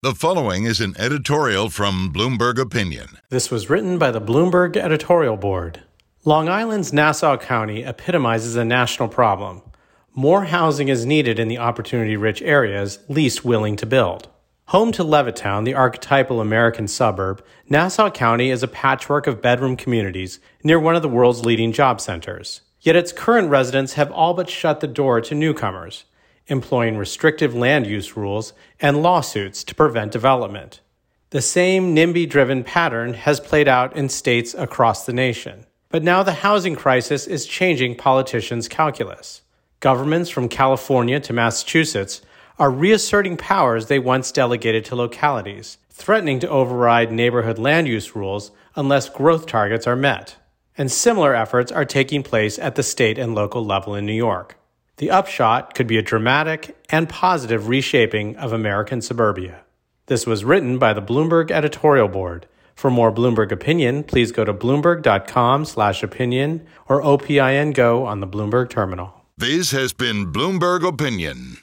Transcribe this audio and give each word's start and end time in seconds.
The 0.00 0.14
following 0.14 0.62
is 0.62 0.80
an 0.80 0.94
editorial 0.96 1.70
from 1.70 2.12
Bloomberg 2.12 2.56
Opinion. 2.56 3.18
This 3.30 3.50
was 3.50 3.68
written 3.68 3.98
by 3.98 4.12
the 4.12 4.20
Bloomberg 4.20 4.76
editorial 4.76 5.36
board. 5.36 5.82
Long 6.24 6.48
Island's 6.48 6.92
Nassau 6.92 7.36
County 7.36 7.82
epitomizes 7.82 8.54
a 8.54 8.64
national 8.64 9.08
problem. 9.08 9.60
More 10.14 10.44
housing 10.44 10.86
is 10.86 11.04
needed 11.04 11.40
in 11.40 11.48
the 11.48 11.58
opportunity 11.58 12.16
rich 12.16 12.40
areas 12.42 13.00
least 13.08 13.44
willing 13.44 13.74
to 13.74 13.86
build. 13.86 14.28
Home 14.66 14.92
to 14.92 15.02
Levittown, 15.02 15.64
the 15.64 15.74
archetypal 15.74 16.40
American 16.40 16.86
suburb, 16.86 17.44
Nassau 17.68 18.08
County 18.08 18.50
is 18.50 18.62
a 18.62 18.68
patchwork 18.68 19.26
of 19.26 19.42
bedroom 19.42 19.76
communities 19.76 20.38
near 20.62 20.78
one 20.78 20.94
of 20.94 21.02
the 21.02 21.08
world's 21.08 21.44
leading 21.44 21.72
job 21.72 22.00
centers. 22.00 22.60
Yet 22.80 22.94
its 22.94 23.10
current 23.10 23.50
residents 23.50 23.94
have 23.94 24.12
all 24.12 24.34
but 24.34 24.48
shut 24.48 24.78
the 24.78 24.86
door 24.86 25.20
to 25.22 25.34
newcomers 25.34 26.04
employing 26.48 26.96
restrictive 26.96 27.54
land 27.54 27.86
use 27.86 28.16
rules 28.16 28.52
and 28.80 29.02
lawsuits 29.02 29.62
to 29.64 29.74
prevent 29.74 30.12
development. 30.12 30.80
The 31.30 31.42
same 31.42 31.94
NIMBY 31.94 32.28
driven 32.28 32.64
pattern 32.64 33.14
has 33.14 33.38
played 33.38 33.68
out 33.68 33.94
in 33.94 34.08
states 34.08 34.54
across 34.54 35.04
the 35.04 35.12
nation. 35.12 35.66
But 35.90 36.02
now 36.02 36.22
the 36.22 36.32
housing 36.32 36.74
crisis 36.74 37.26
is 37.26 37.46
changing 37.46 37.96
politicians' 37.96 38.68
calculus. 38.68 39.42
Governments 39.80 40.30
from 40.30 40.48
California 40.48 41.20
to 41.20 41.32
Massachusetts 41.32 42.22
are 42.58 42.70
reasserting 42.70 43.36
powers 43.36 43.86
they 43.86 43.98
once 43.98 44.32
delegated 44.32 44.84
to 44.86 44.96
localities, 44.96 45.78
threatening 45.90 46.40
to 46.40 46.48
override 46.48 47.12
neighborhood 47.12 47.58
land 47.58 47.86
use 47.86 48.16
rules 48.16 48.50
unless 48.74 49.08
growth 49.08 49.46
targets 49.46 49.86
are 49.86 49.96
met. 49.96 50.36
And 50.76 50.90
similar 50.90 51.34
efforts 51.34 51.72
are 51.72 51.84
taking 51.84 52.22
place 52.22 52.58
at 52.58 52.74
the 52.74 52.82
state 52.82 53.18
and 53.18 53.34
local 53.34 53.64
level 53.64 53.94
in 53.94 54.06
New 54.06 54.12
York. 54.12 54.56
The 54.98 55.10
upshot 55.10 55.74
could 55.74 55.86
be 55.86 55.96
a 55.96 56.02
dramatic 56.02 56.76
and 56.90 57.08
positive 57.08 57.68
reshaping 57.68 58.36
of 58.36 58.52
American 58.52 59.00
suburbia. 59.00 59.60
This 60.06 60.26
was 60.26 60.44
written 60.44 60.76
by 60.78 60.92
the 60.92 61.00
Bloomberg 61.00 61.52
editorial 61.52 62.08
board. 62.08 62.46
For 62.74 62.90
more 62.90 63.12
Bloomberg 63.12 63.52
opinion, 63.52 64.02
please 64.02 64.32
go 64.32 64.44
to 64.44 64.52
bloomberg.com/opinion 64.52 66.66
or 66.88 67.00
OPIN 67.02 67.72
go 67.72 68.06
on 68.06 68.18
the 68.20 68.26
Bloomberg 68.26 68.70
terminal. 68.70 69.14
This 69.36 69.70
has 69.70 69.92
been 69.92 70.32
Bloomberg 70.32 70.84
Opinion. 70.84 71.58